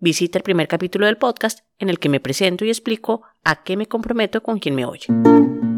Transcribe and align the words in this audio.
visita 0.00 0.38
el 0.38 0.44
primer 0.44 0.68
capítulo 0.68 1.06
del 1.06 1.16
podcast 1.16 1.60
en 1.78 1.88
el 1.88 1.98
que 1.98 2.08
me 2.08 2.20
presento 2.20 2.64
y 2.64 2.68
explico 2.68 3.22
a 3.44 3.62
qué 3.64 3.76
me 3.76 3.86
comprometo 3.86 4.42
con 4.42 4.58
quien 4.60 4.74
me 4.74 4.84
oye. 4.84 5.06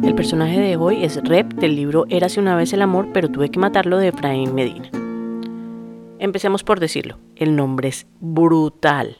El 0.02 0.14
personaje 0.14 0.60
de 0.60 0.76
hoy 0.76 1.04
es 1.04 1.16
Rep 1.24 1.54
del 1.54 1.74
libro 1.74 2.04
Érase 2.10 2.40
una 2.40 2.54
vez 2.54 2.72
el 2.72 2.82
amor, 2.82 3.08
pero 3.12 3.30
tuve 3.30 3.50
que 3.50 3.58
matarlo 3.58 3.96
de 3.96 4.08
Efraín 4.08 4.54
Medina. 4.54 4.90
Empecemos 6.18 6.64
por 6.64 6.80
decirlo, 6.80 7.18
el 7.36 7.56
nombre 7.56 7.88
es 7.88 8.06
brutal. 8.20 9.16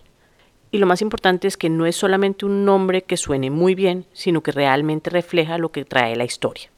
Y 0.71 0.79
lo 0.79 0.87
más 0.87 1.01
importante 1.02 1.48
es 1.48 1.57
que 1.57 1.71
no 1.71 1.87
es 1.87 1.96
solamente 1.96 2.45
un 2.45 2.65
nombre 2.65 3.02
que 3.02 3.16
suene 3.16 3.51
muy 3.51 3.74
bien, 3.74 4.07
sino 4.12 4.43
que 4.43 4.52
realmente 4.52 5.10
refleja 5.10 5.59
lo 5.59 5.73
que 5.73 5.85
trae 5.85 6.15
la 6.15 6.24
historia. 6.24 6.71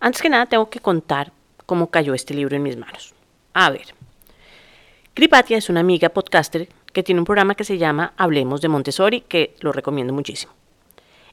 Antes 0.00 0.20
que 0.20 0.28
nada 0.28 0.46
tengo 0.46 0.68
que 0.68 0.80
contar 0.80 1.32
cómo 1.64 1.90
cayó 1.90 2.12
este 2.12 2.34
libro 2.34 2.56
en 2.56 2.62
mis 2.62 2.76
manos. 2.76 3.14
A 3.54 3.70
ver, 3.70 3.94
Kripatia 5.14 5.58
es 5.58 5.68
una 5.68 5.80
amiga 5.80 6.08
podcaster 6.08 6.68
que 6.92 7.02
tiene 7.02 7.20
un 7.20 7.24
programa 7.24 7.54
que 7.54 7.64
se 7.64 7.78
llama 7.78 8.12
Hablemos 8.16 8.60
de 8.60 8.68
Montessori, 8.68 9.22
que 9.22 9.54
lo 9.60 9.72
recomiendo 9.72 10.12
muchísimo. 10.12 10.52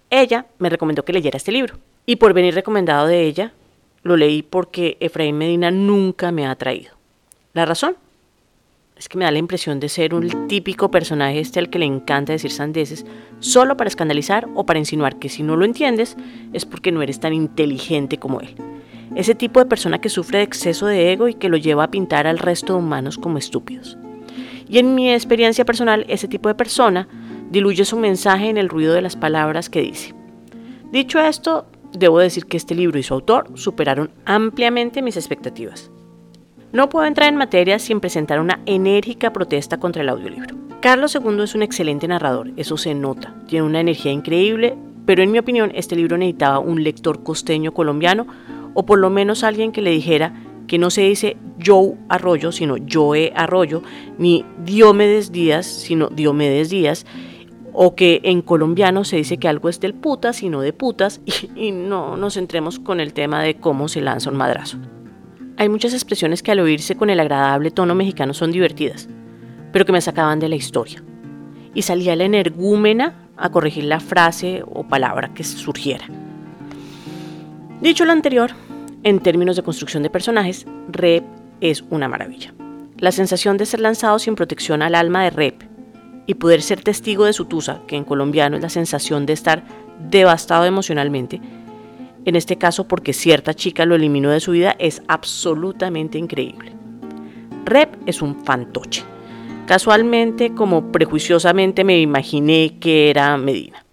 Ella 0.10 0.48
me 0.58 0.70
recomendó 0.70 1.06
que 1.06 1.14
leyera 1.14 1.38
este 1.38 1.52
libro, 1.52 1.76
y 2.06 2.16
por 2.16 2.34
venir 2.34 2.56
recomendado 2.56 3.08
de 3.08 3.24
ella, 3.24 3.54
lo 4.02 4.18
leí 4.18 4.42
porque 4.42 4.98
Efraín 5.00 5.38
Medina 5.38 5.72
nunca 5.72 6.32
me 6.32 6.46
ha 6.48 6.52
atraído. 6.52 6.94
¿La 7.54 7.66
razón? 7.66 7.96
Es 8.96 9.08
que 9.08 9.18
me 9.18 9.26
da 9.26 9.32
la 9.32 9.38
impresión 9.38 9.80
de 9.80 9.88
ser 9.88 10.14
un 10.14 10.48
típico 10.48 10.92
personaje 10.92 11.40
este 11.40 11.60
al 11.60 11.70
que 11.70 11.80
le 11.80 11.86
encanta 11.86 12.34
decir 12.34 12.52
sandeces 12.52 13.06
solo 13.40 13.78
para 13.78 13.88
escandalizar 13.88 14.50
o 14.56 14.66
para 14.66 14.80
insinuar 14.80 15.20
que 15.20 15.30
si 15.30 15.42
no 15.42 15.56
lo 15.56 15.64
entiendes 15.64 16.18
es 16.52 16.66
porque 16.66 16.92
no 16.92 17.02
eres 17.02 17.20
tan 17.20 17.34
inteligente 17.34 18.18
como 18.18 18.42
él. 18.42 18.56
Ese 19.16 19.36
tipo 19.36 19.60
de 19.60 19.68
persona 19.68 20.02
que 20.02 20.10
sufre 20.10 20.40
de 20.40 20.44
exceso 20.44 20.86
de 20.86 21.14
ego 21.14 21.30
y 21.30 21.34
que 21.34 21.50
lo 21.50 21.58
lleva 21.58 21.86
a 21.86 21.92
pintar 21.92 22.28
al 22.28 22.40
resto 22.40 22.74
de 22.74 22.80
humanos 22.80 23.18
como 23.18 23.38
estúpidos. 23.38 23.98
Y 24.70 24.78
en 24.78 24.96
mi 24.96 25.12
experiencia 25.12 25.66
personal, 25.66 26.06
ese 26.08 26.28
tipo 26.28 26.48
de 26.48 26.56
persona 26.56 27.08
diluye 27.50 27.84
su 27.84 27.98
mensaje 27.98 28.50
en 28.50 28.58
el 28.58 28.70
ruido 28.70 28.94
de 28.94 29.02
las 29.02 29.16
palabras 29.16 29.70
que 29.70 29.82
dice. 29.82 30.14
Dicho 30.92 31.20
esto, 31.20 31.66
debo 31.92 32.20
decir 32.20 32.46
que 32.46 32.58
este 32.58 32.76
libro 32.76 33.00
y 33.00 33.04
su 33.04 33.14
autor 33.14 33.50
superaron 33.56 34.12
ampliamente 34.26 35.02
mis 35.02 35.18
expectativas. 35.18 35.92
No 36.72 36.88
puedo 36.88 37.08
entrar 37.08 37.30
en 37.30 37.36
materia 37.36 37.80
sin 37.80 38.00
presentar 38.00 38.40
una 38.40 38.60
enérgica 38.68 39.34
protesta 39.34 39.80
contra 39.80 40.04
el 40.04 40.10
audiolibro. 40.10 40.56
Carlos 40.82 41.16
II 41.16 41.42
es 41.42 41.56
un 41.56 41.64
excelente 41.64 42.08
narrador, 42.08 42.52
eso 42.56 42.78
se 42.78 42.94
nota, 42.94 43.34
tiene 43.48 43.66
una 43.66 43.82
energía 43.82 44.12
increíble, 44.12 44.78
pero 45.06 45.24
en 45.24 45.32
mi 45.32 45.40
opinión 45.40 45.72
este 45.74 45.96
libro 45.96 46.18
necesitaba 46.18 46.60
un 46.60 46.84
lector 46.84 47.24
costeño 47.24 47.74
colombiano 47.74 48.28
o 48.76 48.86
por 48.86 49.00
lo 49.00 49.10
menos 49.10 49.44
alguien 49.44 49.72
que 49.72 49.82
le 49.82 49.90
dijera 49.90 50.34
que 50.70 50.78
no 50.78 50.92
se 50.92 51.02
dice 51.02 51.36
Joe 51.62 51.96
Arroyo, 52.08 52.54
sino 52.54 52.76
Joe 52.90 53.34
Arroyo, 53.36 53.82
ni 54.18 54.46
Diomedes 54.64 55.32
Díaz, 55.32 55.66
sino 55.66 56.08
Diomedes 56.08 56.70
Díaz, 56.70 57.06
o 57.74 57.96
que 57.96 58.22
en 58.24 58.42
colombiano 58.42 59.04
se 59.04 59.18
dice 59.18 59.38
que 59.38 59.48
algo 59.48 59.68
es 59.68 59.80
del 59.80 59.96
putas, 59.96 60.38
sino 60.38 60.62
de 60.62 60.72
putas, 60.72 61.22
y, 61.56 61.68
y 61.68 61.72
no 61.72 62.16
nos 62.16 62.36
centremos 62.36 62.80
con 62.80 63.00
el 63.00 63.14
tema 63.14 63.42
de 63.42 63.56
cómo 63.56 63.90
se 63.90 64.00
lanza 64.00 64.30
un 64.30 64.38
madrazo. 64.38 64.78
Hay 65.58 65.68
muchas 65.68 65.94
expresiones 65.94 66.44
que 66.44 66.52
al 66.52 66.60
oírse 66.60 66.96
con 66.96 67.10
el 67.10 67.20
agradable 67.20 67.72
tono 67.72 67.96
mexicano 67.96 68.34
son 68.34 68.52
divertidas, 68.52 69.10
pero 69.74 69.86
que 69.86 69.92
me 69.92 70.02
sacaban 70.02 70.40
de 70.40 70.50
la 70.50 70.56
historia. 70.56 71.04
Y 71.74 71.82
salía 71.82 72.16
la 72.16 72.26
energúmena 72.26 73.28
a 73.36 73.50
corregir 73.50 73.86
la 73.86 74.00
frase 74.00 74.64
o 74.66 74.88
palabra 74.88 75.34
que 75.34 75.44
surgiera. 75.44 76.06
Dicho 77.82 78.06
lo 78.06 78.12
anterior, 78.12 78.52
en 79.04 79.20
términos 79.20 79.56
de 79.56 79.64
construcción 79.64 80.04
de 80.04 80.10
personajes, 80.10 80.66
Rep 80.90 81.24
es 81.62 81.84
una 81.90 82.08
maravilla. 82.08 82.54
La 82.98 83.12
sensación 83.12 83.58
de 83.58 83.66
ser 83.66 83.80
lanzado 83.80 84.20
sin 84.20 84.36
protección 84.36 84.82
al 84.82 84.96
alma 84.96 85.24
de 85.24 85.30
Rep 85.30 85.64
y 86.26 86.36
poder 86.36 86.62
ser 86.62 86.82
testigo 86.82 87.26
de 87.26 87.34
su 87.34 87.46
tusa, 87.46 87.82
que 87.88 87.96
en 87.96 88.04
colombiano 88.04 88.58
es 88.58 88.62
la 88.62 88.70
sensación 88.70 89.26
de 89.26 89.34
estar 89.34 89.64
devastado 90.10 90.66
emocionalmente, 90.66 91.42
en 92.26 92.36
este 92.36 92.58
caso 92.58 92.88
porque 92.88 93.14
cierta 93.14 93.54
chica 93.54 93.86
lo 93.86 93.96
eliminó 93.96 94.30
de 94.30 94.40
su 94.40 94.52
vida, 94.52 94.76
es 94.80 95.02
absolutamente 95.08 96.18
increíble. 96.18 96.74
Rep 97.66 97.96
es 98.06 98.22
un 98.22 98.44
fantoche. 98.44 99.04
Casualmente, 99.66 100.54
como 100.54 100.92
prejuiciosamente 100.92 101.84
me 101.84 102.00
imaginé 102.00 102.78
que 102.80 103.10
era 103.10 103.38
Medina. 103.38 103.86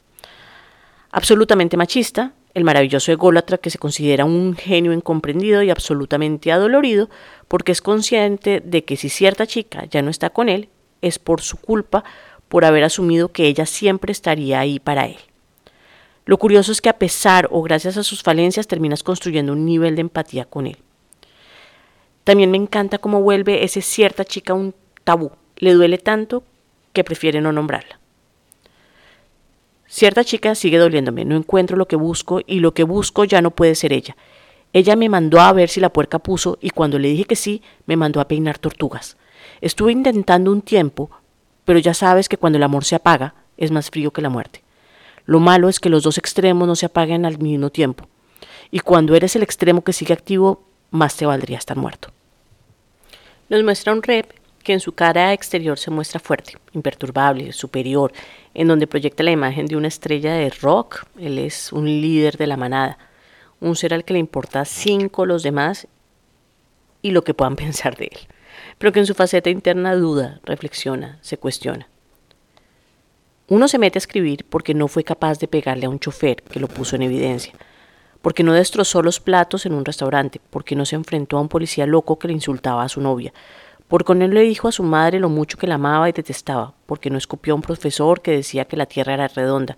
Absolutamente 1.12 1.77
machista, 1.77 2.33
el 2.56 2.65
maravilloso 2.65 3.12
ególatra 3.12 3.59
que 3.59 3.69
se 3.69 3.77
considera 3.77 4.25
un 4.25 4.56
genio 4.56 4.94
incomprendido 4.94 5.62
y 5.62 5.69
absolutamente 5.69 6.50
adolorido 6.50 7.11
porque 7.49 7.71
es 7.71 7.83
consciente 7.83 8.62
de 8.65 8.83
que 8.83 8.97
si 8.97 9.11
cierta 9.11 9.47
chica 9.47 9.84
ya 9.84 10.00
no 10.00 10.09
está 10.09 10.31
con 10.31 10.49
él, 10.49 10.71
es 11.03 11.19
por 11.19 11.43
su 11.43 11.59
culpa 11.59 12.03
por 12.49 12.65
haber 12.65 12.84
asumido 12.84 13.28
que 13.31 13.47
ella 13.47 13.67
siempre 13.67 14.11
estaría 14.11 14.59
ahí 14.59 14.81
para 14.81 15.05
él. 15.05 15.19
Lo 16.25 16.39
curioso 16.39 16.72
es 16.72 16.81
que 16.81 16.89
a 16.89 16.99
pesar 16.99 17.47
o 17.50 17.61
gracias 17.61 17.99
a 17.99 18.03
sus 18.03 18.22
falencias 18.22 18.67
terminas 18.67 19.03
construyendo 19.03 19.53
un 19.53 19.67
nivel 19.67 19.94
de 19.94 20.00
empatía 20.00 20.47
con 20.47 20.67
él. 20.67 20.78
También 22.25 22.50
me 22.50 22.56
encanta 22.56 22.97
cómo 22.97 23.21
vuelve 23.21 23.65
ese 23.65 23.83
cierta 23.83 24.25
chica 24.25 24.55
un 24.55 24.75
tabú. 25.05 25.31
Le 25.56 25.75
duele 25.75 25.99
tanto 25.99 26.43
que 26.94 27.05
prefiere 27.05 27.43
no 27.43 27.53
nombrarla. 27.53 28.00
Cierta 29.88 30.24
chica 30.24 30.54
sigue 30.54 30.78
doliéndome, 30.78 31.24
no 31.24 31.36
encuentro 31.36 31.76
lo 31.76 31.86
que 31.86 31.97
busco 31.97 32.41
y 32.47 32.60
lo 32.60 32.74
que 32.74 32.82
busco 32.82 33.24
ya 33.24 33.41
no 33.41 33.52
puede 33.52 33.74
ser 33.74 33.92
ella. 33.92 34.16
Ella 34.72 34.97
me 34.97 35.08
mandó 35.08 35.41
a 35.41 35.52
ver 35.52 35.69
si 35.69 35.80
la 35.80 35.92
puerca 35.92 36.19
puso 36.19 36.58
y 36.60 36.70
cuando 36.70 36.98
le 36.98 37.08
dije 37.08 37.24
que 37.24 37.36
sí, 37.36 37.62
me 37.86 37.96
mandó 37.96 38.20
a 38.20 38.28
peinar 38.28 38.58
tortugas. 38.58 39.16
Estuve 39.60 39.92
intentando 39.92 40.50
un 40.50 40.60
tiempo, 40.60 41.10
pero 41.64 41.78
ya 41.78 41.94
sabes 41.94 42.28
que 42.28 42.36
cuando 42.36 42.58
el 42.58 42.62
amor 42.62 42.84
se 42.84 42.96
apaga, 42.96 43.34
es 43.56 43.70
más 43.70 43.91
frío 43.91 44.12
que 44.12 44.22
la 44.22 44.28
muerte. 44.28 44.62
Lo 45.25 45.41
malo 45.41 45.69
es 45.69 45.80
que 45.80 45.88
los 45.88 46.02
dos 46.02 46.19
extremos 46.19 46.69
no 46.69 46.76
se 46.76 46.86
apaguen 46.86 47.25
al 47.25 47.38
mismo 47.38 47.70
tiempo. 47.70 48.08
Y 48.70 48.80
cuando 48.80 49.14
eres 49.14 49.34
el 49.36 49.42
extremo 49.42 49.82
que 49.82 49.92
sigue 49.92 50.12
activo, 50.12 50.64
más 50.91 51.16
te 51.16 51.26
valdría 51.26 51.58
estar 51.58 51.76
muerto. 51.76 52.10
Nos 53.48 53.62
muestra 53.62 53.92
un 53.92 54.02
rep 54.02 54.32
que 54.66 54.72
en 54.72 54.81
su 54.81 54.97
cara 54.97 55.32
exterior 55.32 55.78
se 55.78 55.93
muestra 55.93 56.19
fuerte, 56.19 56.59
imperturbable, 56.72 57.53
superior, 57.53 58.12
en 58.53 58.66
donde 58.66 58.88
proyecta 58.88 59.22
la 59.22 59.31
imagen 59.31 59.66
de 59.66 59.77
una 59.77 59.87
estrella 59.87 60.34
de 60.34 60.50
rock. 60.50 61.04
Él 61.16 61.38
es 61.38 61.72
un 61.72 61.84
líder 61.87 62.37
de 62.37 62.49
la 62.49 62.56
manada, 62.56 62.99
un 63.60 63.76
ser 63.76 63.94
al 63.94 64.05
que 64.05 64.15
le 64.15 64.19
importa 64.19 64.65
cinco 64.65 65.25
los 65.25 65.44
demás 65.44 65.87
y 67.00 67.12
lo 67.12 67.22
que 67.22 67.32
puedan 67.32 67.55
pensar 67.65 67.97
de 67.97 68.06
él, 68.06 68.19
pero 68.78 68.91
que 68.91 68.99
en 68.99 69.06
su 69.06 69.15
faceta 69.15 69.50
interna 69.50 69.94
duda, 69.94 70.41
reflexiona, 70.43 71.21
se 71.21 71.38
cuestiona. 71.38 71.87
Uno 73.47 73.69
se 73.69 73.78
mete 73.78 73.99
a 73.99 74.00
escribir 74.00 74.47
porque 74.50 74.75
no 74.75 74.88
fue 74.88 75.05
capaz 75.05 75.38
de 75.38 75.47
pegarle 75.47 75.87
a 75.87 75.91
un 75.91 76.00
chofer 76.00 76.43
que 76.43 76.59
lo 76.59 76.66
puso 76.66 76.97
en 76.97 77.03
evidencia, 77.03 77.53
porque 78.21 78.43
no 78.43 78.53
destrozó 78.53 79.00
los 79.00 79.21
platos 79.21 79.65
en 79.65 79.75
un 79.75 79.84
restaurante, 79.84 80.41
porque 80.50 80.75
no 80.75 80.84
se 80.84 80.97
enfrentó 80.97 81.38
a 81.38 81.41
un 81.41 81.49
policía 81.49 81.87
loco 81.87 82.19
que 82.19 82.26
le 82.26 82.34
insultaba 82.34 82.82
a 82.82 82.88
su 82.88 83.00
novia, 83.00 83.32
no 83.88 84.26
le 84.28 84.41
dijo 84.41 84.69
a 84.69 84.72
su 84.72 84.82
madre 84.82 85.20
lo 85.20 85.28
mucho 85.28 85.58
que 85.58 85.66
la 85.66 85.76
amaba 85.76 86.08
y 86.08 86.12
detestaba, 86.12 86.74
porque 86.86 87.10
no 87.10 87.19
escupió 87.19 87.52
a 87.52 87.56
un 87.56 87.62
profesor 87.62 88.20
que 88.20 88.32
decía 88.32 88.64
que 88.64 88.76
la 88.76 88.87
tierra 88.87 89.14
era 89.14 89.28
redonda, 89.28 89.76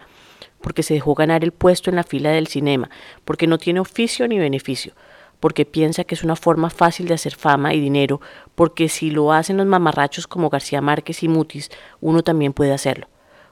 porque 0.60 0.82
se 0.82 0.94
dejó 0.94 1.14
ganar 1.14 1.44
el 1.44 1.52
puesto 1.52 1.90
en 1.90 1.96
la 1.96 2.02
fila 2.02 2.30
del 2.30 2.46
cinema, 2.46 2.90
porque 3.24 3.46
no 3.46 3.58
tiene 3.58 3.80
oficio 3.80 4.26
ni 4.26 4.38
beneficio, 4.38 4.94
porque 5.40 5.66
piensa 5.66 6.04
que 6.04 6.14
es 6.14 6.24
una 6.24 6.36
forma 6.36 6.70
fácil 6.70 7.06
de 7.06 7.14
hacer 7.14 7.34
fama 7.34 7.74
y 7.74 7.80
dinero, 7.80 8.20
porque 8.54 8.88
si 8.88 9.10
lo 9.10 9.32
hacen 9.32 9.58
los 9.58 9.66
mamarrachos 9.66 10.26
como 10.26 10.48
García 10.48 10.80
Márquez 10.80 11.22
y 11.22 11.28
Mutis, 11.28 11.70
uno 12.00 12.22
también 12.22 12.52
puede 12.52 12.72
hacerlo, 12.72 13.08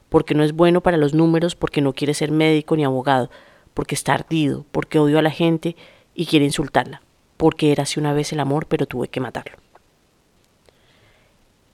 porque 0.08 0.34
no 0.34 0.42
es 0.42 0.52
bueno 0.52 0.81
para 0.81 0.96
los 0.96 1.14
números, 1.14 1.54
porque 1.54 1.82
no 1.82 1.92
quiere 1.92 2.14
ser 2.14 2.31
médico 2.31 2.76
ni 2.76 2.84
abogado, 2.84 3.31
porque 3.75 3.94
está 3.94 4.14
ardido, 4.14 4.64
porque 4.72 4.98
odio 4.98 5.19
a 5.19 5.22
la 5.22 5.31
gente 5.31 5.76
y 6.14 6.25
quiere 6.26 6.46
insultarla, 6.46 7.02
porque 7.36 7.72
era 7.72 7.82
así 7.82 8.00
una 8.00 8.14
vez 8.14 8.32
el 8.32 8.40
amor, 8.40 8.66
pero 8.66 8.86
tuve 8.86 9.08
que 9.08 9.20
matarlo. 9.20 9.65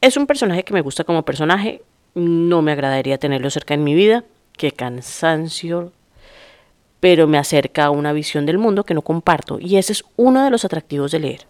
Es 0.03 0.17
un 0.17 0.27
personaje 0.27 0.65
que 0.65 0.75
me 0.75 0.81
gusta 0.81 1.05
como 1.05 1.25
personaje, 1.25 1.81
no 2.17 2.61
me 2.61 2.73
agradaría 2.73 3.19
tenerlo 3.19 3.51
cerca 3.51 3.75
en 3.75 3.85
mi 3.85 3.95
vida, 3.95 4.25
qué 4.59 4.73
cansancio, 4.73 5.93
pero 6.99 7.29
me 7.29 7.39
acerca 7.39 7.85
a 7.85 7.91
una 7.91 8.13
visión 8.13 8.45
del 8.45 8.59
mundo 8.59 8.83
que 8.83 8.95
no 8.95 9.03
comparto 9.03 9.61
y 9.61 9.77
ese 9.77 9.93
es 9.93 10.05
uno 10.17 10.43
de 10.43 10.51
los 10.51 10.65
atractivos 10.65 11.13
de 11.13 11.21
leer. 11.21 11.47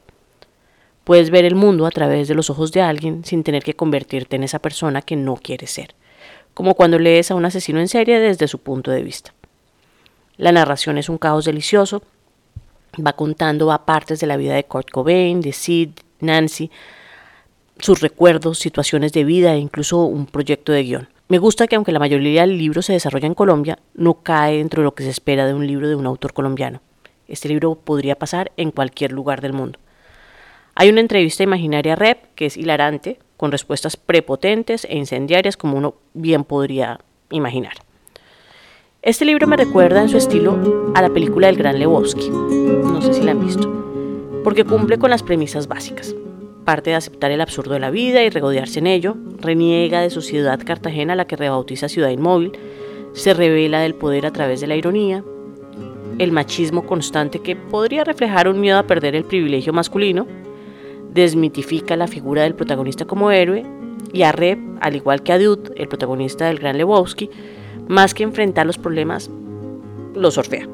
Puedes 1.03 1.31
ver 1.31 1.47
el 1.47 1.55
mundo 1.55 1.87
a 1.87 1.91
través 1.91 2.29
de 2.29 2.35
los 2.35 2.51
ojos 2.51 2.73
de 2.73 2.83
alguien 2.83 3.25
sin 3.25 3.43
tener 3.43 3.63
que 3.65 3.75
convertirte 3.75 4.37
en 4.37 4.43
esa 4.43 4.59
persona 4.59 5.01
que 5.01 5.17
no 5.17 5.37
quieres 5.37 5.71
ser. 5.71 5.95
como 6.53 6.75
cuando 6.75 6.99
lees 6.99 7.31
a 7.31 7.35
un 7.35 7.47
asesino 7.47 7.81
en 7.81 7.89
serie 7.89 8.21
desde 8.21 8.49
su 8.49 8.59
punto 8.59 8.91
de 8.91 9.03
vista. 9.03 9.33
La 10.37 10.53
narración 10.53 10.99
es 10.99 11.09
un 11.09 11.17
caos 11.17 11.47
delicioso, 11.47 12.03
va 12.95 13.15
contando 13.15 13.73
a 13.73 13.87
partes 13.87 14.21
de 14.21 14.27
la 14.27 14.37
vida 14.37 14.55
de 14.55 14.65
Kurt 14.65 14.91
Cobain, 14.91 15.41
de 15.41 15.55
Sid, 15.55 15.93
Nancy, 16.21 16.71
sus 17.83 18.01
recuerdos, 18.01 18.61
situaciones 18.61 19.13
de 19.13 19.25
vida 19.25 19.55
e 19.55 19.59
incluso 19.59 20.05
un 20.05 20.27
proyecto 20.27 20.71
de 20.71 20.85
guion. 20.85 21.09
Me 21.29 21.39
gusta 21.39 21.67
que 21.67 21.75
aunque 21.75 21.91
la 21.91 21.99
mayoría 21.99 22.43
del 22.43 22.57
libro 22.57 22.81
se 22.81 22.93
desarrolla 22.93 23.27
en 23.27 23.35
Colombia, 23.35 23.79
no 23.95 24.23
cae 24.23 24.59
dentro 24.59 24.83
de 24.83 24.85
lo 24.85 24.95
que 24.95 25.03
se 25.03 25.11
espera 25.11 25.47
de 25.47 25.55
un 25.55 25.67
libro 25.67 25.89
de 25.89 25.97
un 25.97 26.07
autor 26.07 26.33
colombiano. 26.33 26.81
Este 27.27 27.49
libro 27.49 27.75
podría 27.75 28.15
pasar 28.15 28.53
en 28.57 28.71
cualquier 28.71 29.11
lugar 29.11 29.41
del 29.41 29.53
mundo. 29.53 29.81
Hay 30.77 30.91
una 30.91 31.01
entrevista 31.01 31.43
imaginaria 31.43 31.97
rep 31.97 32.19
que 32.37 32.47
es 32.47 32.57
hilarante, 32.57 33.19
con 33.37 33.51
respuestas 33.51 33.97
prepotentes 33.97 34.87
e 34.89 34.97
incendiarias 34.97 35.57
como 35.57 35.77
uno 35.77 35.97
bien 36.15 36.45
podría 36.45 37.01
imaginar. 37.31 37.75
Este 39.03 39.25
libro 39.25 39.49
me 39.49 39.57
recuerda 39.57 40.03
en 40.03 40.09
su 40.09 40.19
estilo 40.19 40.93
a 40.95 41.03
la 41.03 41.11
película 41.11 41.49
del 41.49 41.57
Gran 41.57 41.81
Lebowski, 41.81 42.31
no 42.31 43.03
sé 43.03 43.13
si 43.13 43.23
la 43.23 43.33
han 43.33 43.45
visto, 43.45 43.69
porque 44.45 44.65
cumple 44.65 44.99
con 44.99 45.11
las 45.11 45.25
premisas 45.25 45.67
básicas. 45.67 46.15
Parte 46.65 46.91
de 46.91 46.97
aceptar 46.97 47.31
el 47.31 47.41
absurdo 47.41 47.75
de 47.75 47.81
la 47.81 47.91
vida 47.91 48.23
y 48.23 48.31
regodearse 48.31 48.79
en 48.79 48.87
ello, 48.87 49.17
reniega 49.41 50.01
de 50.01 50.11
su 50.11 50.23
ciudad 50.23 50.61
Cartagena, 50.65 51.17
la 51.17 51.27
que 51.27 51.37
rebautiza 51.37 51.89
ciudad 51.89 52.11
inmóvil, 52.11 52.53
se 53.13 53.35
revela 53.35 53.81
del 53.81 53.95
poder 53.95 54.27
a 54.27 54.33
través 54.33 54.61
de 54.61 54.67
la 54.67 54.77
ironía, 54.77 55.25
el 56.19 56.33
machismo 56.33 56.87
constante 56.87 57.41
que 57.41 57.57
podría 57.57 58.05
reflejar 58.05 58.49
un 58.49 58.61
miedo 58.61 58.79
a 58.79 58.87
perder 58.87 59.15
el 59.17 59.25
privilegio 59.25 59.73
masculino, 59.73 60.27
desmitifica 61.13 61.97
la 61.97 62.07
figura 62.07 62.43
del 62.43 62.55
protagonista 62.55 63.05
como 63.05 63.31
héroe 63.31 63.65
y 64.13 64.23
a 64.23 64.33
Rep, 64.33 64.59
al 64.81 64.97
igual 64.97 65.23
que 65.23 65.33
a 65.33 65.39
Dude, 65.39 65.73
el 65.77 65.89
protagonista 65.89 66.47
del 66.47 66.59
Gran 66.59 66.79
Lebowski, 66.79 67.31
más 67.89 68.15
que 68.15 68.23
enfrentar 68.23 68.67
los 68.67 68.79
problemas, 68.79 69.31
los 70.15 70.39
orfea. 70.39 70.69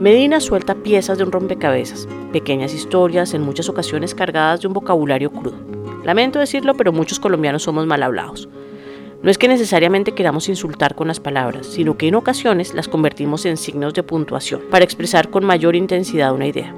Medina 0.00 0.38
suelta 0.38 0.76
piezas 0.76 1.18
de 1.18 1.24
un 1.24 1.32
rompecabezas, 1.32 2.06
pequeñas 2.32 2.72
historias, 2.72 3.34
en 3.34 3.42
muchas 3.42 3.68
ocasiones 3.68 4.14
cargadas 4.14 4.60
de 4.60 4.68
un 4.68 4.72
vocabulario 4.72 5.32
crudo. 5.32 5.56
Lamento 6.04 6.38
decirlo, 6.38 6.74
pero 6.76 6.92
muchos 6.92 7.18
colombianos 7.18 7.64
somos 7.64 7.84
mal 7.84 8.04
hablados. 8.04 8.48
No 9.24 9.28
es 9.28 9.38
que 9.38 9.48
necesariamente 9.48 10.12
queramos 10.12 10.48
insultar 10.48 10.94
con 10.94 11.08
las 11.08 11.18
palabras, 11.18 11.66
sino 11.66 11.98
que 11.98 12.06
en 12.06 12.14
ocasiones 12.14 12.74
las 12.74 12.86
convertimos 12.86 13.44
en 13.44 13.56
signos 13.56 13.92
de 13.92 14.04
puntuación 14.04 14.60
para 14.70 14.84
expresar 14.84 15.30
con 15.30 15.44
mayor 15.44 15.74
intensidad 15.74 16.32
una 16.32 16.46
idea. 16.46 16.72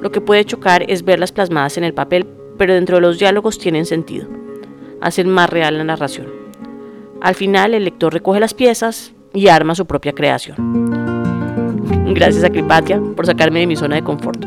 Lo 0.00 0.12
que 0.12 0.20
puede 0.20 0.44
chocar 0.44 0.84
es 0.88 1.04
verlas 1.04 1.32
plasmadas 1.32 1.78
en 1.78 1.82
el 1.82 1.94
papel, 1.94 2.28
pero 2.58 2.74
dentro 2.74 2.98
de 2.98 3.02
los 3.02 3.18
diálogos 3.18 3.58
tienen 3.58 3.86
sentido. 3.86 4.28
Hacen 5.00 5.28
más 5.28 5.50
real 5.50 5.78
la 5.78 5.84
narración. 5.84 6.28
Al 7.20 7.34
final 7.34 7.74
el 7.74 7.82
lector 7.82 8.12
recoge 8.12 8.38
las 8.38 8.54
piezas 8.54 9.14
y 9.34 9.48
arma 9.48 9.74
su 9.74 9.84
propia 9.84 10.12
creación. 10.12 11.11
Gracias 12.06 12.44
a 12.44 12.50
Cripatia 12.50 13.00
por 13.16 13.26
sacarme 13.26 13.60
de 13.60 13.66
mi 13.66 13.76
zona 13.76 13.96
de 13.96 14.04
confort. 14.04 14.44